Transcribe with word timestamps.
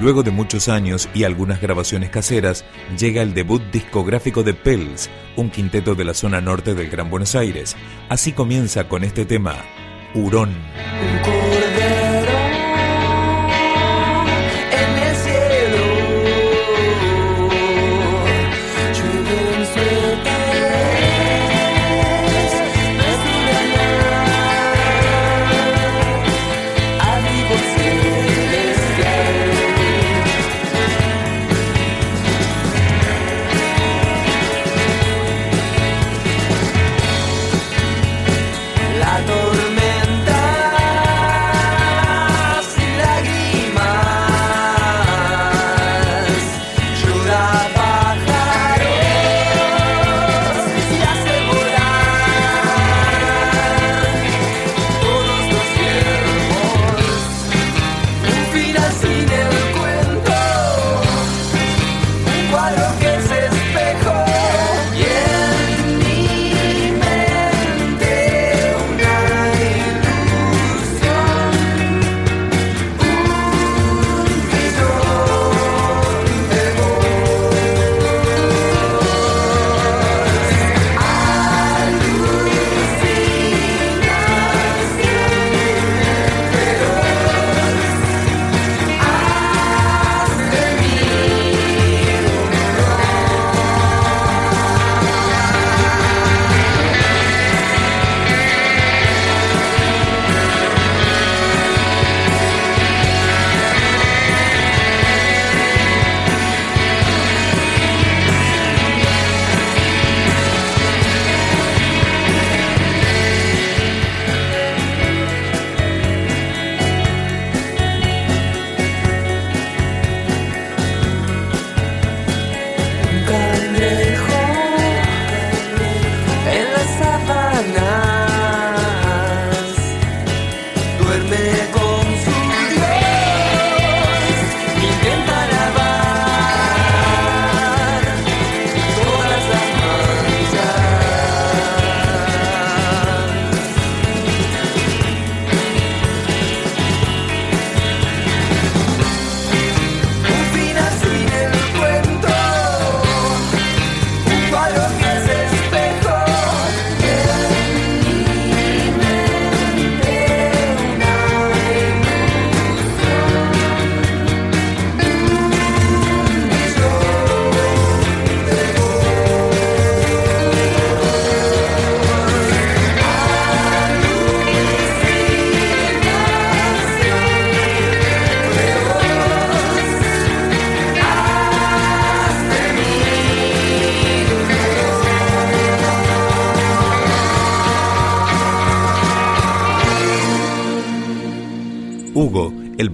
Luego 0.00 0.22
de 0.22 0.30
muchos 0.30 0.68
años 0.70 1.10
y 1.12 1.24
algunas 1.24 1.60
grabaciones 1.60 2.08
caseras, 2.08 2.64
llega 2.98 3.20
el 3.20 3.34
debut 3.34 3.62
discográfico 3.70 4.42
de 4.42 4.54
Pels, 4.54 5.10
un 5.36 5.50
quinteto 5.50 5.94
de 5.94 6.04
la 6.04 6.14
zona 6.14 6.40
norte 6.40 6.74
del 6.74 6.88
Gran 6.88 7.10
Buenos 7.10 7.34
Aires. 7.34 7.76
Así 8.08 8.32
comienza 8.32 8.88
con 8.88 9.04
este 9.04 9.26
tema, 9.26 9.56
Hurón. 10.14 10.56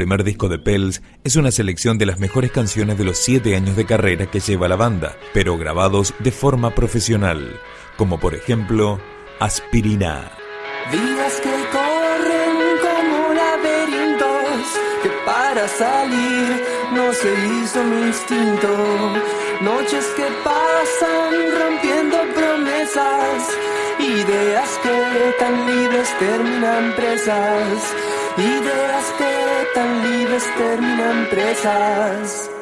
Primer 0.00 0.24
disco 0.24 0.48
de 0.48 0.58
Pels, 0.58 1.02
es 1.24 1.36
una 1.36 1.50
selección 1.50 1.98
de 1.98 2.06
las 2.06 2.18
mejores 2.18 2.50
canciones 2.50 2.96
de 2.96 3.04
los 3.04 3.18
siete 3.18 3.54
años 3.54 3.76
de 3.76 3.84
carrera 3.84 4.30
que 4.30 4.40
lleva 4.40 4.66
la 4.66 4.76
banda, 4.76 5.14
pero 5.34 5.58
grabados 5.58 6.14
de 6.20 6.32
forma 6.32 6.74
profesional, 6.74 7.60
como 7.98 8.18
por 8.18 8.34
ejemplo 8.34 8.98
Aspirina. 9.40 10.32
Vidas 10.90 11.34
que 11.42 11.52
corren 11.70 12.56
como 12.80 13.34
laberintos, 13.34 14.64
que 15.02 15.10
para 15.26 15.68
salir 15.68 16.64
no 16.94 17.12
se 17.12 17.30
hizo 17.30 17.84
mi 17.84 18.06
instinto. 18.06 18.68
Noches 19.60 20.06
que 20.16 20.28
pasan 20.42 21.34
rompiendo 21.60 22.16
promesas, 22.34 23.50
ideas 23.98 24.80
que 24.82 25.34
tan 25.38 25.66
libres 25.66 26.08
terminan 26.18 26.94
presas 26.96 27.94
Ideas 28.38 29.12
que 29.18 29.49
tan 29.74 30.02
libres 30.02 30.44
terminan 30.56 31.28
presas. 31.30 32.59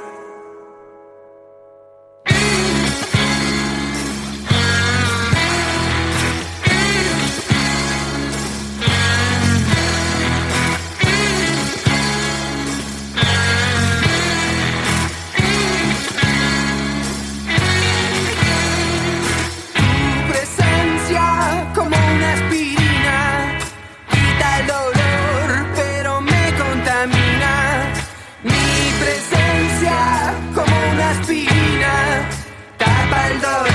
pas 33.10 33.67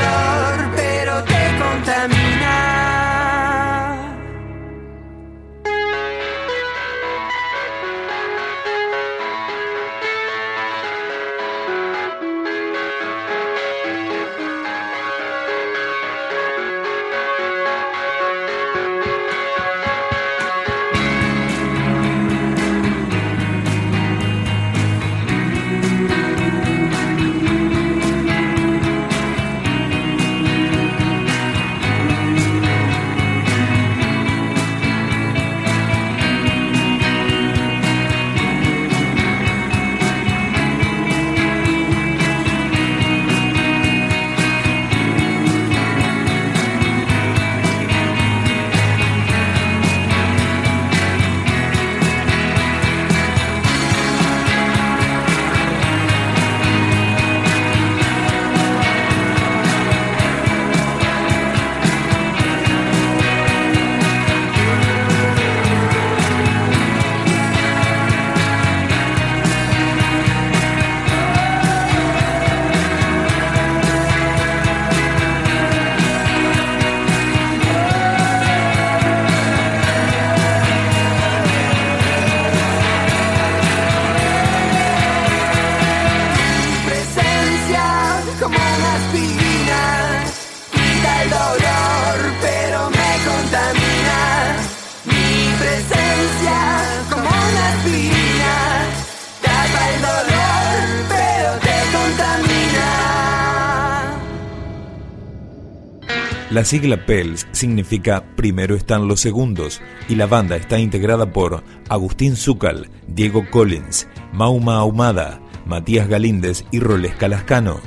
La 106.54 106.64
sigla 106.64 107.04
PELS 107.04 107.48
significa 107.52 108.24
Primero 108.36 108.76
están 108.76 109.08
los 109.08 109.20
segundos 109.20 109.82
y 110.08 110.14
la 110.14 110.28
banda 110.28 110.56
está 110.56 110.78
integrada 110.78 111.34
por 111.34 111.64
Agustín 111.90 112.36
Zúcal, 112.36 112.92
Diego 113.08 113.44
Collins, 113.50 114.08
Mauma 114.34 114.76
Ahumada, 114.76 115.42
Matías 115.66 116.08
Galíndez 116.08 116.64
y 116.70 116.80
Roles 116.80 117.16
Calascano. 117.16 117.80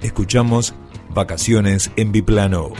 Escuchamos 0.00 0.74
Vacaciones 1.10 1.90
en 1.96 2.12
Biplano. 2.12 2.72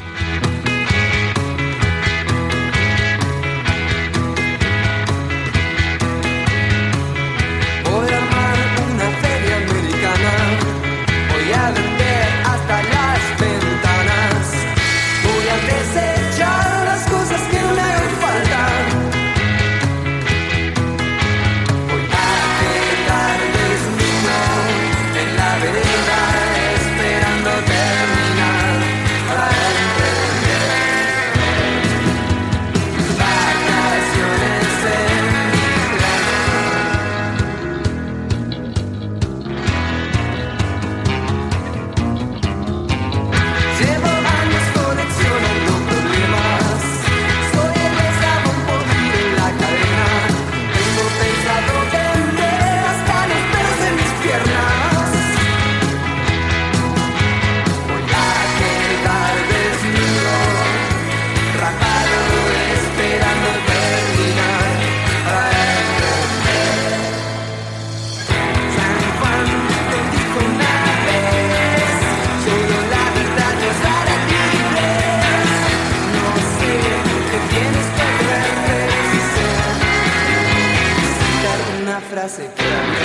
se 82.29 82.43
queda. 82.57 83.04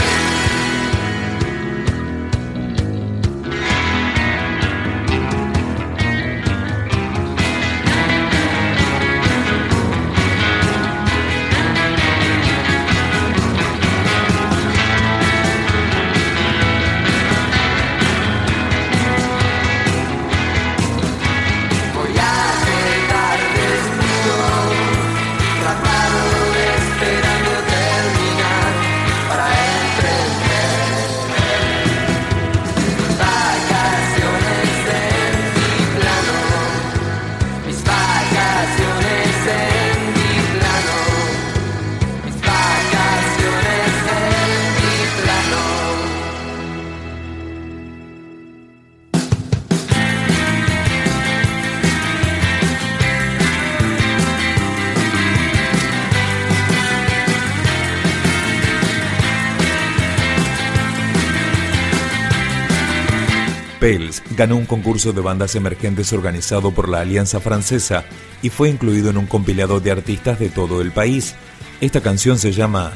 Pels 63.80 64.22
ganó 64.36 64.58
un 64.58 64.66
concurso 64.66 65.14
de 65.14 65.22
bandas 65.22 65.56
emergentes 65.56 66.12
organizado 66.14 66.72
por 66.72 66.90
la 66.90 67.02
Alianza 67.02 67.40
Francesa 67.40 68.04
y 68.42 68.50
fue 68.50 68.70
incluido 68.70 69.10
en 69.10 69.18
un 69.18 69.26
compilado 69.26 69.80
de 69.80 69.92
artistas 69.92 70.40
de 70.40 70.50
todo 70.50 70.82
el 70.82 70.92
país. 70.92 71.36
Esta 71.82 72.02
canción 72.02 72.38
se 72.38 72.52
llama 72.52 72.92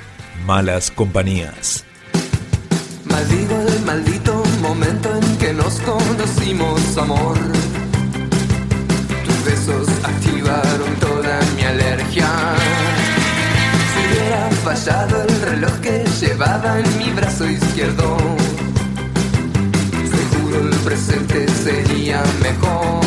Malas 0.45 0.91
Compañías. 0.91 1.85
Maldigo 3.05 3.61
el 3.61 3.81
maldito 3.83 4.43
momento 4.61 5.15
en 5.15 5.37
que 5.37 5.53
nos 5.53 5.79
conocimos, 5.81 6.97
amor. 6.97 7.37
Tus 9.25 9.45
besos 9.45 9.87
activaron 10.03 10.95
toda 10.99 11.39
mi 11.55 11.61
alergia. 11.63 12.29
Si 13.93 14.19
hubiera 14.19 14.49
fallado 14.63 15.23
el 15.23 15.41
reloj 15.41 15.79
que 15.79 16.03
llevaba 16.19 16.79
en 16.79 16.97
mi 16.97 17.09
brazo 17.11 17.49
izquierdo 17.49 18.32
sería 21.63 22.21
mejor. 22.41 23.02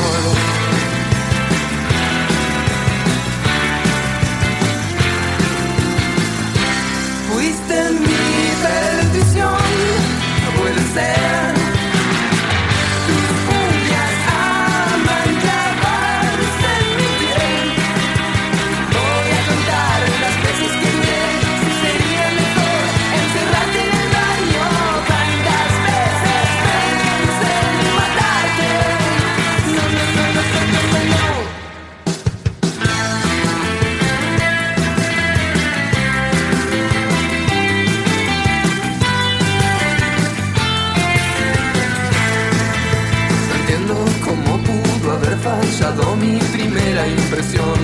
Impresión. 47.08 47.78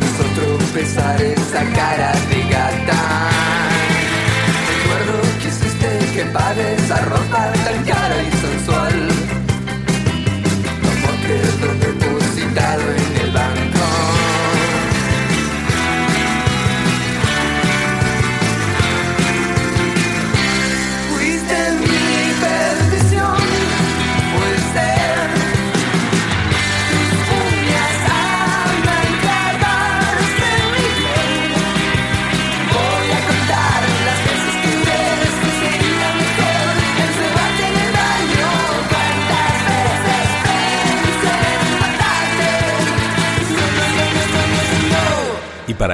Nosotros 0.00 0.62
pesar 0.74 1.20
esa 1.22 1.64
cara 1.78 2.12
de 2.30 2.40
gata. 2.50 3.00
Recuerdo 4.70 5.22
que 5.40 5.48
hiciste 5.48 5.88
que 6.14 6.24
pague 6.32 6.74
esa 6.74 6.96
ropa 7.04 7.52
tan 7.64 7.77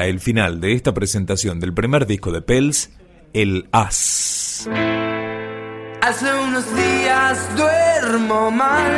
el 0.06 0.20
final 0.20 0.60
de 0.60 0.72
esta 0.72 0.94
presentación 0.94 1.60
del 1.60 1.74
primer 1.74 2.06
disco 2.06 2.32
de 2.32 2.42
Pels, 2.42 2.90
El 3.32 3.68
As. 3.72 4.68
Hace 6.00 6.34
unos 6.34 6.64
días 6.76 7.56
duermo 7.56 8.50
mal 8.50 8.92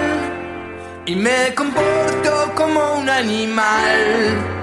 y 1.06 1.14
me 1.14 1.54
comporto 1.54 2.52
como 2.56 2.98
un 2.98 3.08
animal. 3.08 4.55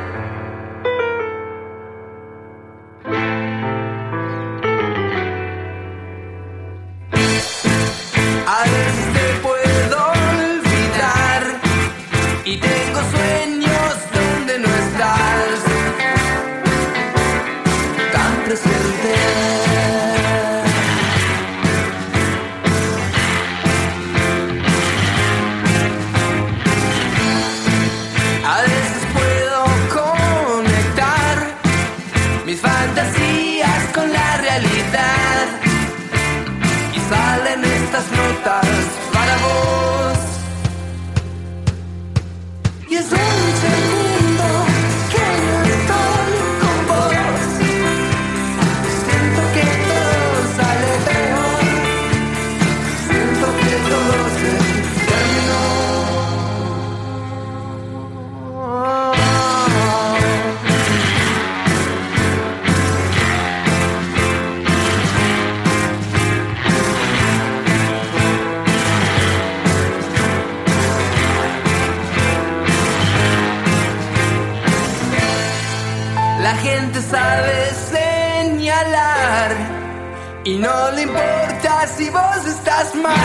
Y 80.46 80.58
no 80.58 80.92
le 80.92 81.04
importa 81.04 81.88
si 81.88 82.10
vos 82.10 82.46
estás 82.46 82.94
mal. 82.96 83.16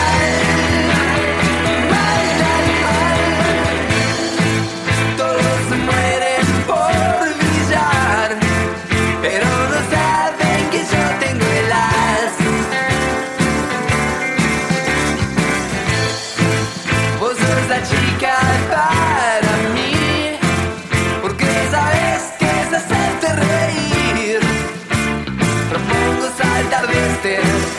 mal. 1.89 2.38
saltar 26.39 26.87
de 26.87 27.78